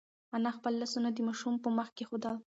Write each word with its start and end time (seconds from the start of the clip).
انا 0.35 0.49
خپل 0.57 0.73
لاسونه 0.81 1.09
د 1.13 1.19
ماشوم 1.27 1.55
په 1.63 1.69
مخ 1.77 1.87
کېښودل. 1.97 2.35